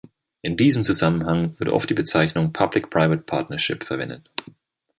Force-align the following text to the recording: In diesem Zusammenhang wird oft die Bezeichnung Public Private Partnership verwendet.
In 0.41 0.57
diesem 0.57 0.83
Zusammenhang 0.83 1.59
wird 1.59 1.69
oft 1.69 1.87
die 1.87 1.93
Bezeichnung 1.93 2.53
Public 2.53 2.89
Private 2.89 3.21
Partnership 3.21 3.83
verwendet. 3.83 4.31